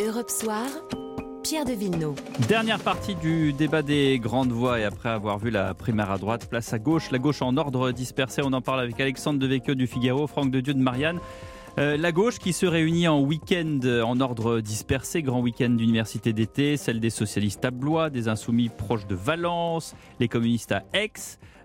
Europe 0.00 0.30
Soir, 0.30 0.66
Pierre 1.44 1.64
de 1.64 1.72
Villeneuve. 1.72 2.20
Dernière 2.48 2.80
partie 2.80 3.14
du 3.14 3.52
débat 3.52 3.82
des 3.82 4.18
grandes 4.18 4.50
voix 4.50 4.80
et 4.80 4.84
après 4.84 5.08
avoir 5.08 5.38
vu 5.38 5.50
la 5.50 5.72
primaire 5.72 6.10
à 6.10 6.18
droite, 6.18 6.48
place 6.48 6.72
à 6.72 6.80
gauche, 6.80 7.12
la 7.12 7.18
gauche 7.18 7.42
en 7.42 7.56
ordre 7.56 7.92
dispersé. 7.92 8.42
On 8.44 8.52
en 8.52 8.60
parle 8.60 8.80
avec 8.80 8.98
Alexandre 8.98 9.38
Devecchio 9.38 9.74
du 9.74 9.86
Figaro, 9.86 10.26
Franck 10.26 10.50
de 10.50 10.60
Dieu 10.60 10.74
de 10.74 10.80
Marianne. 10.80 11.20
Euh, 11.78 11.96
la 11.96 12.10
gauche 12.10 12.38
qui 12.38 12.52
se 12.52 12.66
réunit 12.66 13.06
en 13.06 13.20
week-end 13.20 13.80
en 14.04 14.20
ordre 14.20 14.60
dispersé, 14.60 15.22
grand 15.22 15.40
week-end 15.40 15.70
d'université 15.70 16.32
d'été, 16.32 16.76
celle 16.76 16.98
des 16.98 17.10
socialistes 17.10 17.64
à 17.64 17.70
Blois, 17.70 18.10
des 18.10 18.26
insoumis 18.26 18.70
proches 18.70 19.06
de 19.06 19.14
Valence, 19.14 19.94
les 20.18 20.26
communistes 20.26 20.72
à 20.72 20.82
Aix. 20.92 21.12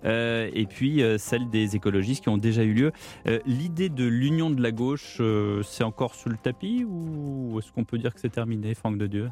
Euh, 0.05 0.49
et 0.53 0.65
puis 0.65 1.01
euh, 1.01 1.17
celle 1.17 1.49
des 1.49 1.75
écologistes 1.75 2.23
qui 2.23 2.29
ont 2.29 2.37
déjà 2.37 2.63
eu 2.63 2.73
lieu. 2.73 2.91
Euh, 3.27 3.39
l'idée 3.45 3.89
de 3.89 4.05
l'union 4.05 4.49
de 4.49 4.61
la 4.61 4.71
gauche, 4.71 5.21
c'est 5.63 5.83
encore 5.83 6.15
sous 6.15 6.29
le 6.29 6.37
tapis 6.37 6.85
ou 6.87 7.59
est-ce 7.59 7.71
qu'on 7.71 7.85
peut 7.85 7.97
dire 7.97 8.13
que 8.13 8.19
c'est 8.19 8.29
terminé, 8.29 8.73
Franck 8.73 8.97
de 8.97 9.07
Dieu? 9.07 9.29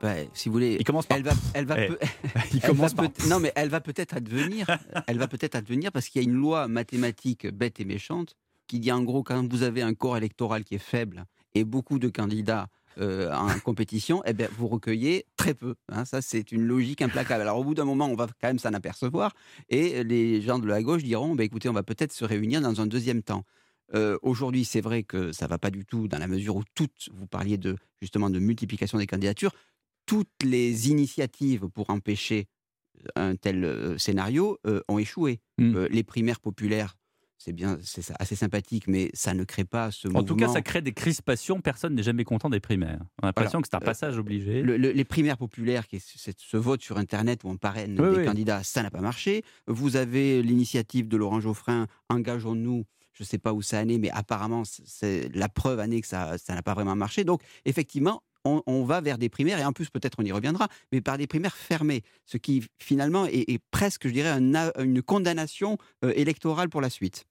Bah, 0.00 0.14
si 0.32 0.48
vous 0.48 0.52
voulez, 0.54 0.76
il 0.78 0.84
commence 0.84 1.06
par... 1.06 1.18
elle 1.18 1.24
va, 1.24 1.32
elle 1.52 1.64
va, 1.66 1.80
Eh, 1.80 1.90
il 2.54 2.60
commence 2.60 2.94
par... 2.94 3.06
non 3.28 3.40
mais 3.40 3.52
elle 3.56 3.68
va 3.68 3.80
peut-être 3.80 4.16
advenir, 4.16 4.66
elle 5.08 5.18
va 5.18 5.26
peut-être 5.26 5.56
advenir 5.56 5.90
parce 5.90 6.08
qu'il 6.08 6.22
y 6.22 6.24
a 6.24 6.28
une 6.28 6.36
loi 6.36 6.68
mathématique 6.68 7.48
bête 7.48 7.80
et 7.80 7.84
méchante 7.84 8.36
qui 8.68 8.78
dit 8.78 8.92
en 8.92 9.02
gros 9.02 9.24
quand 9.24 9.50
vous 9.50 9.64
avez 9.64 9.82
un 9.82 9.94
corps 9.94 10.16
électoral 10.16 10.62
qui 10.62 10.76
est 10.76 10.78
faible 10.78 11.24
et 11.54 11.64
beaucoup 11.64 11.98
de 11.98 12.08
candidats 12.08 12.68
euh, 12.98 13.32
en 13.32 13.58
compétition, 13.60 14.22
eh 14.26 14.32
bien, 14.32 14.48
vous 14.56 14.68
recueillez 14.68 15.26
très 15.36 15.54
peu. 15.54 15.74
Hein. 15.90 16.04
ça, 16.04 16.22
c'est 16.22 16.52
une 16.52 16.62
logique 16.62 17.02
implacable. 17.02 17.42
Alors, 17.42 17.58
au 17.58 17.64
bout 17.64 17.74
d'un 17.74 17.84
moment, 17.84 18.06
on 18.06 18.14
va 18.14 18.26
quand 18.40 18.48
même 18.48 18.58
s'en 18.58 18.72
apercevoir. 18.72 19.32
Et 19.68 20.04
les 20.04 20.40
gens 20.42 20.58
de 20.58 20.66
la 20.66 20.82
gauche 20.82 21.02
diront 21.02 21.34
bah, 21.34 21.44
écoutez, 21.44 21.68
on 21.68 21.74
va 21.74 21.82
peut-être 21.82 22.12
se 22.12 22.24
réunir 22.24 22.60
dans 22.60 22.80
un 22.80 22.86
deuxième 22.86 23.22
temps. 23.22 23.44
Euh, 23.94 24.18
Aujourd'hui, 24.22 24.64
c'est 24.64 24.80
vrai 24.80 25.02
que 25.02 25.32
ça 25.32 25.46
ne 25.46 25.50
va 25.50 25.58
pas 25.58 25.70
du 25.70 25.84
tout 25.84 26.08
dans 26.08 26.18
la 26.18 26.28
mesure 26.28 26.56
où 26.56 26.62
toutes, 26.74 27.08
vous 27.12 27.26
parliez 27.26 27.58
de, 27.58 27.76
justement 28.00 28.30
de 28.30 28.38
multiplication 28.38 28.98
des 28.98 29.06
candidatures, 29.06 29.52
toutes 30.06 30.42
les 30.42 30.90
initiatives 30.90 31.68
pour 31.68 31.90
empêcher 31.90 32.48
un 33.14 33.36
tel 33.36 33.64
euh, 33.64 33.98
scénario 33.98 34.58
euh, 34.66 34.82
ont 34.88 34.98
échoué. 34.98 35.40
Mm. 35.58 35.76
Euh, 35.76 35.88
les 35.90 36.02
primaires 36.02 36.40
populaires, 36.40 36.96
c'est 37.42 37.52
bien, 37.54 37.78
c'est 37.82 38.02
assez 38.18 38.36
sympathique, 38.36 38.86
mais 38.86 39.10
ça 39.14 39.32
ne 39.32 39.44
crée 39.44 39.64
pas 39.64 39.90
ce 39.90 40.06
En 40.08 40.10
mouvement. 40.10 40.24
tout 40.24 40.36
cas, 40.36 40.48
ça 40.48 40.60
crée 40.60 40.82
des 40.82 40.92
crispations. 40.92 41.60
Personne 41.62 41.94
n'est 41.94 42.02
jamais 42.02 42.24
content 42.24 42.50
des 42.50 42.60
primaires. 42.60 43.00
On 43.22 43.24
a 43.24 43.26
l'impression 43.28 43.62
que 43.62 43.68
c'est 43.68 43.76
un 43.76 43.80
Euh, 43.80 43.84
passage 43.84 44.18
obligé. 44.18 44.60
Le- 44.62 44.76
le- 44.76 44.90
les 44.92 45.04
primaires 45.04 45.38
populaires, 45.38 45.88
qui 45.88 45.96
est 45.96 46.34
ce, 46.36 46.56
vote 46.58 46.82
sur 46.82 46.98
Internet 46.98 47.42
où 47.44 47.48
on 47.48 47.56
parraine 47.56 47.98
Oui, 47.98 48.10
des 48.10 48.16
oui. 48.18 48.24
candidats, 48.26 48.62
ça 48.62 48.82
n'a 48.82 48.90
pas 48.90 49.00
marché. 49.00 49.42
Vous 49.66 49.96
avez 49.96 50.42
l'initiative 50.42 51.08
de 51.08 51.16
Laurent 51.16 51.40
Geoffrin, 51.40 51.86
engageons-nous. 52.10 52.84
Je 53.14 53.22
ne 53.24 53.26
sais 53.26 53.38
pas 53.38 53.52
où 53.54 53.62
ça 53.62 53.80
en 53.80 53.88
est, 53.88 53.98
mais 53.98 54.10
apparemment, 54.10 54.62
c'est- 54.64 55.34
la 55.34 55.48
preuve 55.48 55.80
en 55.80 55.90
est 55.90 56.00
que 56.02 56.06
ça 56.06 56.36
ça 56.38 56.54
n'a 56.54 56.62
pas 56.62 56.74
vraiment 56.74 56.94
marché. 56.96 57.24
Donc, 57.24 57.42
effectivement, 57.64 58.22
on, 58.44 58.62
on 58.66 58.84
va 58.84 59.00
vers 59.02 59.18
des 59.18 59.28
primaires, 59.28 59.58
et 59.58 59.64
en 59.66 59.72
plus, 59.72 59.90
peut-être 59.90 60.16
on 60.18 60.24
y 60.24 60.32
reviendra, 60.32 60.68
mais 60.92 61.00
par 61.02 61.18
des 61.18 61.26
primaires 61.26 61.56
fermées, 61.56 62.02
ce 62.24 62.38
qui 62.38 62.64
finalement 62.78 63.26
est, 63.26 63.44
est 63.50 63.60
presque, 63.70 64.08
je 64.08 64.12
dirais, 64.12 64.30
un 64.30 64.70
une 64.82 65.02
condamnation 65.02 65.76
euh, 66.04 66.12
électorale 66.16 66.70
pour 66.70 66.80
la 66.80 66.88
suite. 66.88 67.26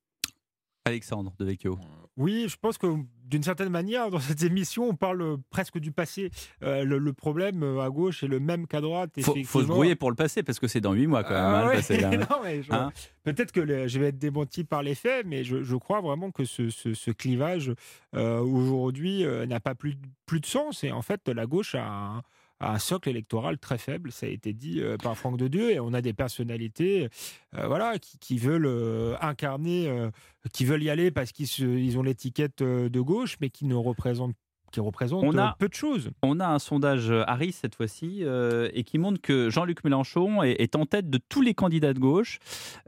Alexandre 0.90 1.34
de 1.40 1.46
Vecchio. 1.46 1.80
Oui, 2.18 2.48
je 2.50 2.58
pense 2.58 2.78
que 2.78 2.88
d'une 3.26 3.44
certaine 3.44 3.70
manière, 3.70 4.10
dans 4.10 4.20
cette 4.20 4.44
émission, 4.44 4.90
on 4.90 4.96
parle 4.96 5.22
euh, 5.22 5.38
presque 5.52 5.78
du 5.80 5.92
passé. 5.94 6.32
Euh, 6.64 6.84
le, 6.84 6.98
le 6.98 7.14
problème 7.14 7.64
euh, 7.64 7.80
à 7.82 7.90
gauche 7.90 8.24
est 8.24 8.28
le 8.28 8.40
même 8.42 8.68
qu'à 8.68 8.82
droite. 8.82 9.12
Faut, 9.22 9.36
faut 9.46 9.62
se 9.62 9.68
brouiller 9.68 9.96
pour 9.96 10.10
le 10.10 10.16
passé 10.18 10.44
parce 10.44 10.60
que 10.60 10.68
c'est 10.68 10.82
dans 10.82 10.92
8 10.94 11.08
mois 11.08 11.24
quand 11.24 11.34
même. 11.34 11.68
Ouais, 11.70 12.62
Hein 12.72 12.92
Peut-être 13.24 13.52
que 13.54 13.62
le- 13.62 13.88
je 13.88 14.00
vais 14.00 14.08
être 14.08 14.18
démenti 14.20 14.64
par 14.66 14.84
les 14.84 14.96
faits, 14.96 15.26
mais 15.28 15.44
je, 15.46 15.64
je 15.64 15.76
crois 15.78 16.02
vraiment 16.02 16.32
que 16.32 16.44
ce, 16.44 16.70
ce- 16.70 16.94
ce 16.94 17.12
clivage 17.12 17.72
euh, 18.16 18.40
aujourd'hui 18.40 19.24
n'a 19.48 19.60
pas 19.62 19.76
plus, 19.76 19.96
plus 20.26 20.42
de 20.42 20.46
sens. 20.46 20.84
Et 20.84 20.92
en 20.92 21.02
fait, 21.04 21.30
la 21.30 21.46
gauche 21.46 21.76
a 21.76 21.86
un, 21.88 22.24
a 22.60 22.74
un 22.74 22.80
socle 22.80 23.10
électoral 23.10 23.58
très 23.58 23.78
faible, 23.78 24.12
ça 24.12 24.26
a 24.26 24.30
été 24.30 24.54
dit 24.54 24.82
euh, 24.82 24.98
par 24.98 25.18
Franck 25.18 25.38
de 25.38 25.48
Dieu, 25.48 25.72
et 25.72 25.80
on 25.80 25.94
a 25.94 26.02
des 26.02 26.14
personnalités 26.14 27.10
euh, 27.58 27.68
voilà, 27.68 28.00
qui, 28.00 28.18
qui 28.20 28.38
veulent 28.38 28.66
euh, 28.66 29.16
incarner, 29.22 29.88
euh, 29.88 30.10
qui 30.54 30.66
veulent 30.66 30.84
y 30.84 30.90
aller 30.90 31.12
parce 31.12 31.32
qu'ils 31.32 31.48
ils 31.60 31.98
ont 31.98 32.04
l'étiquette 32.04 32.62
de 32.64 33.00
gauche, 33.02 33.38
mais 33.42 33.50
qui 33.50 33.66
ne 33.66 33.76
représentent, 33.76 34.36
qui 34.72 34.80
représentent 34.82 35.24
On 35.26 35.38
a- 35.38 35.50
euh, 35.50 35.54
peu 35.58 35.70
de 35.70 35.74
choses. 35.74 36.12
On 36.22 36.40
a 36.40 36.48
un 36.48 36.60
sondage 36.60 37.12
Harris 37.28 37.54
cette 37.54 37.76
fois-ci 37.76 38.20
euh, 38.24 38.70
et 38.74 38.84
qui 38.84 38.98
montre 38.98 39.22
que 39.22 39.50
Jean-Luc 39.50 39.84
Mélenchon 39.84 40.44
est, 40.44 40.62
est 40.62 40.76
en 40.76 40.86
tête 40.86 41.10
de 41.10 41.18
tous 41.30 41.42
les 41.42 41.54
candidats 41.54 41.94
de 41.94 42.00
gauche 42.00 42.40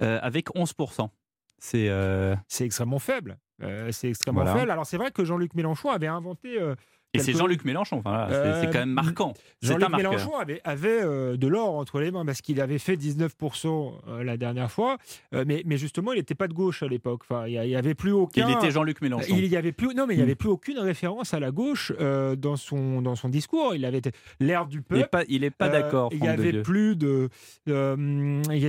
euh, 0.01 0.19
avec 0.21 0.49
11%. 0.49 1.07
C'est 1.59 1.89
euh, 1.89 2.35
extrêmement 2.59 2.99
faible. 2.99 3.37
C'est 3.91 4.09
extrêmement 4.09 4.41
Voilà. 4.41 4.57
faible. 4.57 4.71
Alors 4.71 4.87
c'est 4.87 4.97
vrai 4.97 5.11
que 5.11 5.23
Jean-Luc 5.23 5.53
Mélenchon 5.53 5.91
avait 5.91 6.07
inventé 6.07 6.57
et 7.13 7.19
c'est 7.19 7.33
Jean-Luc 7.33 7.65
Mélenchon. 7.65 7.97
Enfin, 8.05 8.27
c'est- 8.29 8.35
c'est 8.61 8.67
Euh, 8.67 8.71
quand 8.71 8.79
même 8.79 8.89
marquant. 8.91 9.33
Jean-Luc. 9.61 9.89
Mélenchon 9.95 10.35
avait, 10.37 10.61
avait, 10.63 11.01
euh, 11.01 11.35
de 11.37 11.47
l'or 11.47 11.75
entre 11.75 11.99
les 11.99 12.09
mains 12.11 12.25
parce 12.25 12.41
qu'il 12.41 12.61
avait 12.61 12.79
fait 12.79 12.95
19% 12.97 13.93
euh, 14.07 14.23
la 14.23 14.37
dernière 14.37 14.71
fois, 14.71 14.97
mais, 15.31 15.63
mais 15.65 15.77
justement, 15.77 16.13
il 16.13 16.17
n'était 16.17 16.35
pas 16.35 16.47
de 16.47 16.53
gauche 16.53 16.83
à 16.83 16.87
l'époque. 16.87 17.21
Enfin, 17.29 17.47
il 17.47 17.59
n'y 17.59 17.75
avait 17.75 17.95
plus 17.95 18.11
aucun. 18.11 18.47
Il 18.47 18.55
était 18.55 18.71
Jean-Luc 18.71 19.01
Mélenchon. 19.01 19.35
Il 19.35 19.45
y 19.47 19.57
avait 19.57 19.71
plus, 19.71 19.93
non, 19.93 20.07
mais 20.07 20.13
il 20.13 20.17
n'y 20.17 20.23
Mm. 20.23 20.25
avait 20.25 20.35
plus 20.35 20.49
aucune 20.49 20.79
référence 20.79 21.33
à 21.33 21.39
la 21.39 21.51
gauche 21.51 21.91
dans 22.37 22.55
son 22.55 23.01
dans 23.01 23.15
son 23.15 23.29
discours. 23.29 23.75
Il 23.75 23.85
avait 23.85 24.01
l'air 24.39 24.65
du 24.65 24.77
Il 24.89 24.95
n'est 24.95 25.01
peuple. 25.03 25.09
pas, 25.09 25.23
il 25.27 25.43
est 25.43 25.49
pas 25.51 25.69
d'accord. 25.69 26.09
Il 26.13 26.21
n'y 26.21 26.27
de 26.27 26.31
avait 26.31 26.61
plus 26.61 26.95
de. 26.95 27.29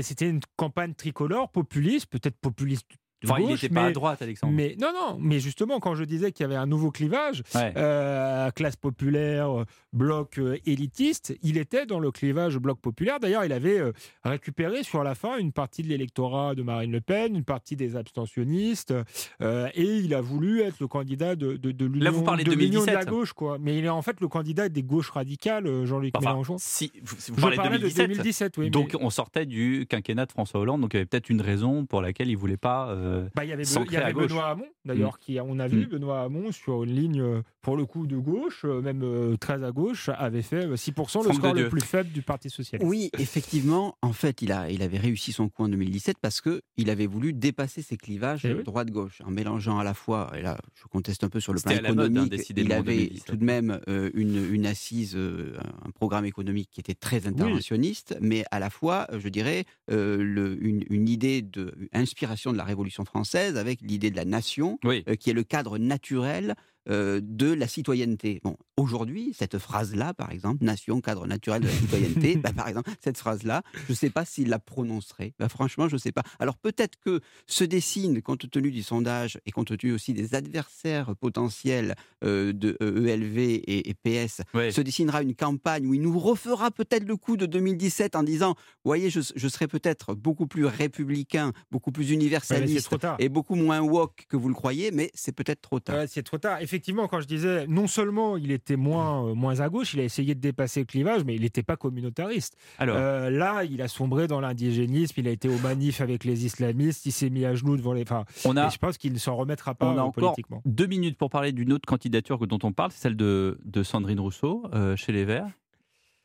C'était 0.03 0.29
une 0.29 0.41
campagne 0.57 0.95
tricolore, 0.95 1.49
populiste, 1.51 2.07
peut-être 2.07 2.37
populiste. 2.41 2.87
Enfin, 3.25 3.37
il 3.41 3.47
gauche, 3.47 3.63
n'était 3.63 3.75
pas 3.75 3.85
à 3.87 3.91
droite, 3.93 4.23
Alexandre. 4.23 4.53
mais 4.55 4.77
non, 4.81 4.89
non, 4.95 5.19
mais 5.21 5.41
justement, 5.41 5.81
quand 5.81 5.95
je 5.95 6.05
disais 6.05 6.33
qu'il 6.33 6.45
y 6.45 6.47
avait 6.47 6.57
un 6.57 6.67
nouveau 6.67 6.91
clivage, 6.91 7.43
Ouais. 7.55 7.73
euh, 7.77 8.51
classe 8.51 8.77
populaire, 8.77 9.61
euh, 9.61 9.65
bloc 9.93 10.39
euh, 10.39 10.57
élitiste, 10.67 11.35
il 11.43 11.59
était 11.59 11.87
dans 11.87 11.99
le 12.01 12.11
clivage 12.11 12.59
bloc 12.59 12.81
populaire. 12.81 13.21
D'ailleurs, 13.21 13.45
il 13.45 13.53
avait 13.53 13.79
euh, 13.79 13.93
récupéré 14.25 14.83
sur 14.83 15.03
la 15.05 15.15
fin 15.15 15.37
une 15.39 15.53
partie 15.53 15.83
de 15.83 15.89
l'électorat 15.89 16.55
de 16.55 16.63
Marine 16.63 16.93
Le 16.93 17.01
Pen, 17.01 17.37
une 17.37 17.45
partie 17.45 17.77
des 17.77 17.97
abstentionnistes, 17.97 18.95
et 19.41 19.83
il 19.97 20.15
a 20.15 20.21
voulu 20.21 20.61
être 20.61 20.81
le 20.81 20.87
candidat 20.89 21.37
de, 21.37 21.57
de, 21.57 21.73
de 21.73 21.85
l'union 21.87 22.05
Là, 22.05 22.11
vous 22.11 22.23
parlez 22.23 22.45
de, 22.45 22.51
de 22.51 22.55
la 22.57 22.61
2017. 22.67 23.09
gauche. 23.09 23.33
Quoi. 23.33 23.59
Mais 23.61 23.79
il 23.79 23.85
est 23.85 23.89
en 23.89 24.03
fait 24.03 24.21
le 24.21 24.29
candidat 24.29 24.69
des 24.69 24.83
gauches 24.83 25.11
radicales, 25.11 25.85
Jean-Luc 25.85 26.15
Enfin, 26.17 26.31
Mélenchon. 26.31 26.57
si, 26.59 26.93
vous, 27.03 27.17
si 27.19 27.31
vous 27.31 27.37
Je 27.37 27.41
parlez 27.43 27.57
parlais 27.57 27.79
de 27.79 27.83
2017, 27.89 28.09
de 28.09 28.15
2017, 28.15 28.59
oui. 28.59 28.71
donc 28.71 28.95
mais- 28.95 29.01
on 29.05 29.11
sortait 29.11 29.47
du 29.47 29.87
quinquennat 29.89 30.27
de 30.27 30.33
François 30.33 30.61
Hollande, 30.61 30.81
donc 30.81 30.95
il 30.95 30.97
y 30.97 31.01
avait 31.01 31.07
peut-être 31.07 31.31
une 31.31 31.41
raison 31.41 31.87
pour 31.87 32.01
laquelle 32.03 32.29
il 32.29 32.37
voulait 32.37 32.57
pas. 32.57 32.89
Euh, 33.13 33.29
Bah, 33.35 33.45
il 33.45 33.51
y 33.51 33.53
avait, 33.53 33.65
S'ancrer 33.65 33.89
il 33.91 33.95
y 33.95 33.97
avait 33.99 34.07
à 34.07 34.13
gauche. 34.13 34.29
Benoît 34.29 34.49
Hamon, 34.49 34.67
d'ailleurs, 34.85 35.19
qui, 35.19 35.39
on 35.41 35.59
a 35.59 35.69
vu 35.69 35.87
Benoît 35.87 36.23
Hamon 36.23 36.53
sur 36.53 36.85
une 36.85 36.95
ligne, 36.95 37.21
euh, 37.21 37.43
pour 37.61 37.77
le 37.77 37.87
coup, 37.87 38.07
de 38.07 38.17
gauche, 38.17 38.63
euh, 38.65 38.81
même 38.81 39.03
euh, 39.03 39.37
très 39.37 39.63
à 39.65 39.71
gauche, 39.73 40.09
avait 40.09 40.43
fait 40.43 40.67
euh, 40.67 40.75
6%, 40.77 41.27
le 41.29 41.33
score 41.35 41.55
le 41.55 41.69
plus 41.69 41.81
faible 41.81 42.11
du 42.11 42.23
Parti 42.23 42.51
Socialiste. 42.51 42.89
Oui, 42.89 43.11
effectivement, 43.19 43.97
en 44.03 44.13
fait, 44.13 44.43
il, 44.43 44.53
a, 44.53 44.71
il 44.71 44.83
avait 44.83 44.99
réussi 44.99 45.33
son 45.33 45.49
coup 45.49 45.65
en 45.65 45.69
2017 45.69 46.17
parce 46.21 46.41
qu'il 46.41 46.91
avait 46.91 47.07
voulu 47.07 47.33
dépasser 47.33 47.83
ses 47.83 47.97
clivages 47.97 48.45
Eh 48.45 48.55
oui. 48.55 48.63
droite-gauche, 48.65 49.21
en 49.25 49.31
mélangeant 49.31 49.79
à 49.79 49.85
la 49.85 49.95
fois, 49.95 50.31
et 50.37 50.43
là 50.43 50.59
je 50.75 50.85
conteste 50.89 51.25
un 51.25 51.29
peu 51.29 51.41
sur 51.41 51.53
le 51.53 51.61
plan 51.61 51.73
mode, 51.75 51.85
hein, 51.87 52.25
économique, 52.25 52.51
il 52.57 52.73
avait 52.73 52.97
2017. 52.97 53.25
tout 53.27 53.37
de 53.37 53.45
même 53.45 53.81
euh, 53.89 54.11
une, 54.15 54.53
une 54.53 54.67
assise, 54.67 55.15
euh, 55.17 55.57
un 55.85 55.91
programme 55.91 56.25
économique 56.25 56.69
qui 56.71 56.81
était 56.81 56.95
très 56.95 57.27
interventionniste, 57.27 58.17
mais 58.21 58.45
à 58.51 58.59
la 58.59 58.71
fois, 58.71 59.07
je 59.17 59.29
dirais, 59.29 59.65
euh, 59.91 60.17
le- 60.23 60.57
une, 60.65 60.85
une 60.91 61.09
idée 61.09 61.43
de 61.43 61.75
inspiration 61.93 62.53
de 62.53 62.57
la 62.57 62.65
Révolution 62.65 63.02
française 63.05 63.57
avec 63.57 63.81
l'idée 63.83 64.11
de 64.11 64.17
la 64.17 64.25
nation, 64.25 64.79
Oui. 64.85 65.05
euh, 65.09 65.15
qui 65.15 65.31
est 65.31 65.35
le 65.35 65.43
cadre 65.45 65.79
naturel 65.79 66.55
euh, 66.89 67.21
de 67.23 67.53
la 67.53 67.69
citoyenneté. 67.69 68.41
Bon, 68.43 68.57
aujourd'hui, 68.77 69.35
cette 69.39 69.59
phrase-là, 69.59 70.15
par 70.15 70.33
exemple, 70.33 70.65
nation, 70.65 71.01
cadre 71.01 71.27
naturel 71.27 71.63
de 71.63 71.69
la 71.69 71.73
citoyenneté, 71.73 72.37
bah, 72.43 72.53
par 72.53 72.67
exemple, 72.67 72.91
cette 73.01 73.19
phrase-là, 73.19 73.63
je 73.87 73.93
ne 73.93 73.95
sais 73.95 74.11
pas 74.11 74.25
s'il 74.25 74.49
la 74.49 74.59
prononcerait. 74.59 75.35
Bah, 75.39 75.49
franchement, 75.49 75.89
je 75.89 75.95
ne 75.95 76.01
sais 76.01 76.13
pas. 76.13 76.23
Alors 76.41 76.57
peut-être 76.57 76.99
que 76.99 77.21
se 77.47 77.63
dessine, 77.63 78.21
compte 78.21 78.51
tenu 78.51 78.73
du 78.73 78.83
sondage 78.83 79.39
et 79.47 79.53
compte 79.53 79.77
tenu 79.77 79.93
aussi 79.93 80.13
des 80.13 80.35
adversaires 80.35 81.15
potentiels 81.17 81.95
euh, 82.25 82.53
de 82.53 82.77
euh, 82.83 83.07
ELV 83.07 83.39
et, 83.39 83.89
et 83.89 83.95
PS, 83.95 84.43
se 84.53 84.81
dessinera 84.81 85.23
une 85.23 85.35
campagne 85.35 85.87
où 85.87 85.95
il 85.95 86.01
nous 86.01 86.19
refera 86.19 86.71
peut-être 86.71 87.07
le 87.07 87.17
coup 87.17 87.37
de 87.37 87.47
2017 87.47 88.17
en 88.17 88.23
disant, 88.23 88.57
voyez, 88.85 89.11
je, 89.11 89.21
je 89.35 89.49
serai 89.49 89.69
peut-être 89.69 90.15
beaucoup 90.15 90.47
plus 90.47 90.67
républicain, 90.67 91.53
beaucoup 91.71 91.93
plus 91.93 92.11
universaliste 92.11 92.91
et 93.19 93.29
beaucoup 93.29 93.55
moins 93.55 93.81
woke 93.81 94.27
que 94.29 94.37
vous 94.37 94.49
le 94.49 94.55
croyez, 94.55 94.91
mais 94.91 95.11
c'est 95.15 95.33
peut-être 95.33 95.61
trop 95.61 95.81
tard. 95.81 95.97
Ouais, 95.97 96.07
c'est 96.07 96.23
trop 96.23 96.39
tard. 96.39 96.61
Effectivement, 96.73 97.07
quand 97.07 97.21
je 97.21 97.27
disais, 97.27 97.67
non 97.67 97.87
seulement 97.87 98.39
il 98.39 98.51
était 98.51 98.77
moins, 98.77 99.27
euh, 99.29 99.35
moins 99.35 99.61
à 99.61 99.69
gauche, 99.69 99.93
il 99.93 100.01
a 100.01 100.05
essayé 100.05 100.35
de 100.35 100.41
dépasser 100.41 100.81
le 100.81 100.87
clivage, 100.87 101.23
mais 101.23 101.35
il 101.35 101.43
n'était 101.43 101.63
pas 101.63 101.77
communautariste. 101.77 102.57
Alors, 102.79 102.97
Euh, 102.99 103.29
là, 103.29 103.63
il 103.65 103.83
a 103.83 103.89
sombré 103.89 104.27
dans 104.27 104.41
l'indigénisme, 104.41 105.13
il 105.21 105.29
a 105.29 105.33
été 105.33 105.51
au 105.51 105.59
manif 105.59 106.01
avec 106.01 106.25
les 106.25 106.47
islamistes, 106.47 107.05
il 107.05 107.13
s'est 107.13 107.29
mis 107.29 107.45
à 107.45 107.55
genoux 107.55 107.77
devant 107.77 107.93
les. 107.93 108.01
Enfin, 108.03 108.25
on 108.47 108.57
a 108.57 108.71
je 108.71 108.79
pense 108.79 108.97
qu'il 108.97 109.13
ne 109.13 109.19
s'en 109.19 109.37
remettra 109.37 109.75
pas 109.75 109.87
on 109.87 109.91
a 109.91 110.01
euh, 110.01 110.01
encore 110.05 110.33
politiquement. 110.33 110.63
deux 110.65 110.87
minutes 110.87 111.19
pour 111.19 111.29
parler 111.29 111.53
d'une 111.53 111.75
autre 111.75 111.85
candidature 111.87 112.39
dont 112.47 112.59
on 112.63 112.73
parle, 112.73 112.91
c'est 112.93 113.01
celle 113.03 113.17
de, 113.17 113.59
de 113.67 113.83
Sandrine 113.83 114.21
Rousseau 114.21 114.63
euh, 114.73 114.97
chez 114.97 115.13
les 115.13 115.27
Verts. 115.27 115.49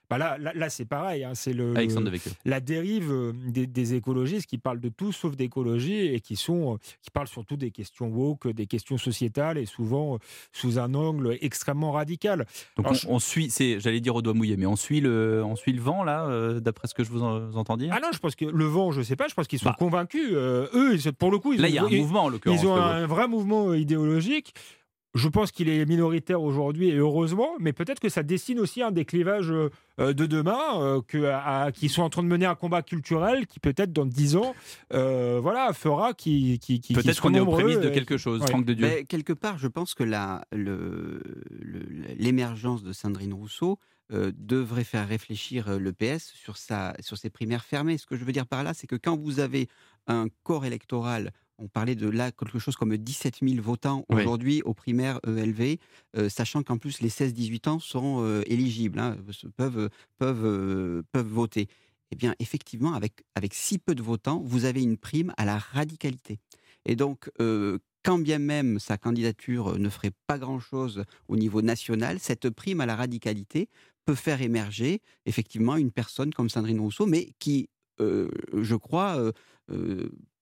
Bah 0.09 0.17
là, 0.17 0.37
là, 0.37 0.53
là, 0.55 0.69
c'est 0.69 0.85
pareil. 0.85 1.25
hein, 1.25 1.33
c'est 1.35 1.51
le, 1.51 1.73
Devecchio. 1.73 2.31
la 2.45 2.59
dérive 2.61 3.11
euh, 3.11 3.33
des, 3.47 3.67
des 3.67 3.93
écologistes 3.93 4.45
qui 4.45 4.57
parlent 4.57 4.79
de 4.79 4.87
tout 4.87 5.11
sauf 5.11 5.35
d'écologie 5.35 6.07
et 6.13 6.21
qui 6.21 6.37
sont 6.37 6.75
euh, 6.75 6.77
qui 7.01 7.09
parlent 7.11 7.27
surtout 7.27 7.57
des 7.57 7.71
questions 7.71 8.07
woke, 8.07 8.47
des 8.47 8.67
questions 8.67 8.97
sociétales 8.97 9.57
et 9.57 9.65
souvent 9.65 10.15
euh, 10.15 10.17
sous 10.53 10.79
un 10.79 10.93
angle 10.93 11.37
extrêmement 11.41 11.91
radical. 11.91 12.45
Donc 12.77 12.85
Alors, 12.87 12.99
on, 13.09 13.19
suit, 13.19 13.49
c'est, 13.49 13.81
j'allais 13.81 13.99
dire 13.99 14.15
au 14.15 14.21
doigt 14.21 14.33
mouillé, 14.33 14.55
mais 14.55 14.65
on 14.65 14.77
suit 14.77 15.01
le, 15.01 15.43
on 15.43 15.57
suit 15.57 15.73
le 15.73 15.81
vent 15.81 16.03
là, 16.05 16.25
euh, 16.27 16.61
d'après 16.61 16.87
ce 16.87 16.93
que 16.93 17.03
je 17.03 17.09
vous, 17.09 17.23
en- 17.23 17.39
vous 17.49 17.57
entends 17.57 17.75
dire? 17.77 17.91
Ah 17.93 17.99
non, 18.01 18.09
je 18.13 18.19
pense 18.19 18.35
que 18.35 18.45
le 18.45 18.65
vent, 18.65 18.91
je 18.91 19.01
sais 19.01 19.17
pas, 19.17 19.27
je 19.27 19.33
pense 19.33 19.47
qu'ils 19.47 19.59
sont 19.59 19.65
Bah. 19.69 19.75
convaincus. 19.77 20.29
euh, 20.31 20.67
eux, 20.73 20.97
pour 21.19 21.31
le 21.31 21.39
coup, 21.39 21.51
ils 21.53 21.59
là, 21.59 21.67
ont, 21.67 21.69
il 21.71 21.75
y 21.75 21.79
a 21.79 21.83
un 21.83 21.89
ils- 21.89 21.99
mouvement 22.01 22.23
en 22.23 22.29
l'occurrence. 22.29 22.61
Ils 22.61 22.67
ont 22.67 22.75
un 22.75 23.05
vrai 23.07 23.27
mouvement 23.27 23.73
idéologique. 23.73 24.53
Je 25.17 25.27
pense 25.27 25.51
qu'il 25.51 25.67
est 25.67 25.85
minoritaire 25.85 26.41
aujourd'hui 26.41 26.89
et 26.89 26.95
heureusement, 26.95 27.49
mais 27.59 27.73
peut-être 27.73 27.99
que 27.99 28.09
ça 28.09 28.23
dessine 28.23 28.59
aussi 28.59 28.81
un 28.81 28.91
des 28.91 29.03
clivages 29.03 29.51
euh, 29.51 30.13
de 30.13 30.25
demain, 30.25 30.59
euh, 30.81 31.01
que, 31.05 31.25
à- 31.25 31.71
qui 31.73 31.89
sont 31.89 32.03
en 32.03 32.09
train 32.09 32.23
de 32.23 32.27
mener 32.27 32.45
un 32.45 32.55
combat 32.55 32.81
culturel 32.83 33.47
qui 33.47 33.59
peut-être 33.59 33.91
dans 33.91 34.05
10 34.05 34.35
ans, 34.37 34.55
euh, 34.93 35.39
voilà, 35.41 35.73
fera 35.73 36.13
qui, 36.13 36.59
qui, 36.59 36.79
qui 36.79 36.93
Peut-être 36.93 37.21
qu'on 37.21 37.33
est 37.33 37.39
aux 37.39 37.45
prémices 37.47 37.79
de 37.79 37.89
quelque 37.89 38.17
chose, 38.17 38.41
ouais. 38.41 38.47
Franck 38.47 38.65
de 38.65 38.73
Dieu. 38.73 38.85
Mais 38.87 39.05
quelque 39.05 39.33
part, 39.33 39.57
je 39.57 39.67
pense 39.67 39.93
que 39.93 40.03
la- 40.03 40.45
le- 40.51 41.21
le- 41.49 41.85
l'émergence 42.17 42.83
de 42.83 42.93
Sandrine 42.93 43.33
Rousseau 43.33 43.79
euh, 44.13 44.31
devrait 44.37 44.85
faire 44.85 45.05
réfléchir 45.07 45.67
euh, 45.67 45.79
le 45.79 45.91
PS 45.91 46.31
sur, 46.33 46.55
sa, 46.55 46.93
sur 47.01 47.17
ses 47.17 47.29
primaires 47.29 47.65
fermées. 47.65 47.97
Ce 47.97 48.05
que 48.05 48.15
je 48.15 48.23
veux 48.23 48.31
dire 48.31 48.45
par 48.47 48.63
là, 48.63 48.73
c'est 48.73 48.87
que 48.87 48.95
quand 48.95 49.17
vous 49.17 49.41
avez 49.41 49.67
un 50.07 50.27
corps 50.43 50.65
électoral, 50.65 51.31
on 51.59 51.67
parlait 51.67 51.95
de 51.95 52.07
là 52.07 52.31
quelque 52.31 52.59
chose 52.59 52.75
comme 52.75 52.95
17 52.95 53.39
000 53.41 53.61
votants 53.61 54.05
Oui. 54.09 54.21
aujourd'hui 54.21 54.61
aux 54.63 54.73
primaires 54.73 55.19
ELV, 55.25 55.77
euh, 56.15 56.29
sachant 56.29 56.63
qu'en 56.63 56.77
plus 56.77 57.01
les 57.01 57.09
16-18 57.09 57.69
ans 57.69 57.79
sont 57.79 58.21
euh, 58.21 58.43
éligibles, 58.45 58.99
hein, 58.99 59.17
peuvent, 59.55 59.89
peuvent, 60.17 60.45
euh, 60.45 61.03
peuvent 61.11 61.27
voter. 61.27 61.67
Eh 62.11 62.15
bien, 62.15 62.35
effectivement, 62.39 62.93
avec, 62.93 63.23
avec 63.35 63.53
si 63.53 63.79
peu 63.79 63.93
de 63.93 64.01
votants, 64.01 64.41
vous 64.45 64.65
avez 64.65 64.81
une 64.81 64.97
prime 64.97 65.33
à 65.37 65.43
la 65.45 65.57
radicalité. 65.57 66.39
Et 66.85 66.95
donc, 66.95 67.29
quand 68.05 68.17
bien 68.17 68.39
même 68.39 68.79
sa 68.79 68.97
candidature 68.97 69.77
ne 69.77 69.89
ferait 69.89 70.13
pas 70.25 70.37
grand-chose 70.37 71.03
au 71.27 71.35
niveau 71.35 71.61
national, 71.61 72.19
cette 72.21 72.49
prime 72.49 72.79
à 72.79 72.85
la 72.85 72.95
radicalité 72.95 73.67
peut 74.05 74.15
faire 74.15 74.41
émerger 74.41 75.01
effectivement 75.25 75.75
une 75.75 75.91
personne 75.91 76.33
comme 76.33 76.49
Sandrine 76.49 76.79
Rousseau, 76.79 77.07
mais 77.07 77.33
qui, 77.39 77.67
je 77.99 78.75
crois, 78.75 79.33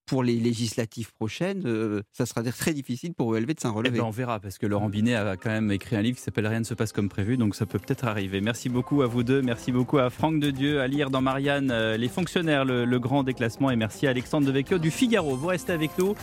pour 0.06 0.24
les 0.24 0.36
législatives 0.36 1.12
prochaines, 1.14 1.64
euh, 1.66 2.02
ça 2.12 2.26
sera 2.26 2.44
très 2.44 2.74
difficile 2.74 3.14
pour 3.14 3.36
ELV 3.36 3.54
de 3.54 3.60
s'en 3.60 3.72
Eh 3.72 3.78
relever. 3.78 3.98
ben, 4.00 4.06
on 4.06 4.12
verra, 4.12 4.40
parce 4.40 4.58
que 4.58 4.66
Laurent 4.66 4.90
Binet 4.90 5.16
a 5.16 5.36
quand 5.38 5.50
même 5.50 5.72
écrit 5.72 5.96
un 5.96 6.02
livre 6.02 6.18
qui 6.18 6.24
s'appelle 6.24 6.48
Rien 6.48 6.60
ne 6.60 6.66
se 6.66 6.74
passe 6.74 6.92
comme 6.92 7.10
prévu, 7.10 7.38
donc 7.38 7.56
ça 7.56 7.66
peut 7.66 7.80
peut-être 7.80 8.06
arriver. 8.06 8.42
Merci 8.42 8.70
beaucoup 8.70 9.02
à 9.02 9.08
vous 9.08 9.24
deux, 9.24 9.42
merci 9.42 9.72
beaucoup 9.72 9.98
à 9.98 10.10
Franck 10.10 10.40
de 10.40 10.52
Dieu, 10.52 10.82
à 10.82 10.88
lire 10.88 11.10
dans 11.10 11.22
Marianne 11.22 11.72
euh, 11.72 11.98
Les 11.98 12.08
fonctionnaires, 12.10 12.66
le, 12.66 12.86
le 12.86 13.00
grand 13.00 13.24
déclassement, 13.24 13.72
et 13.72 13.76
merci 13.76 14.08
à 14.08 14.12
Alexandre 14.12 14.48
Devecchio 14.48 14.78
du 14.78 14.92
Figaro. 14.92 15.36
Vous 15.36 15.48
restez 15.48 15.74
avec 15.74 15.98
nous. 15.98 16.16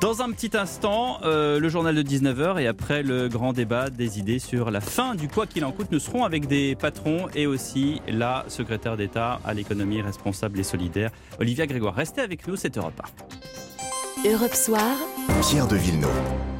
Dans 0.00 0.22
un 0.22 0.30
petit 0.30 0.56
instant, 0.56 1.18
euh, 1.24 1.58
le 1.58 1.68
journal 1.68 1.92
de 1.92 2.02
19h 2.02 2.60
et 2.60 2.68
après 2.68 3.02
le 3.02 3.28
grand 3.28 3.52
débat 3.52 3.90
des 3.90 4.20
idées 4.20 4.38
sur 4.38 4.70
la 4.70 4.80
fin 4.80 5.16
du 5.16 5.26
quoi 5.26 5.46
qu'il 5.46 5.64
en 5.64 5.72
coûte, 5.72 5.88
nous 5.90 5.98
serons 5.98 6.24
avec 6.24 6.46
des 6.46 6.76
patrons 6.76 7.26
et 7.34 7.48
aussi 7.48 8.00
la 8.06 8.44
secrétaire 8.46 8.96
d'État 8.96 9.40
à 9.44 9.54
l'économie 9.54 10.00
responsable 10.00 10.60
et 10.60 10.62
solidaire, 10.62 11.10
Olivia 11.40 11.66
Grégoire. 11.66 11.96
Restez 11.96 12.20
avec 12.20 12.46
nous, 12.46 12.54
c'est 12.54 12.76
Europe 12.78 13.00
1. 14.24 14.30
Europe 14.30 14.54
Soir, 14.54 14.96
Pierre 15.42 15.66
de 15.66 15.76
Villeneuve. 15.76 16.57